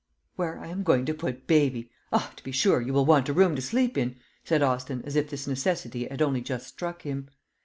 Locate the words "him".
7.03-7.27